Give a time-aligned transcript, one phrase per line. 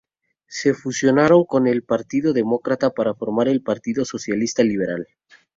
[0.47, 5.05] Se fusionaron con el Partido Demócrata para formar el Partido Socialista Liberal.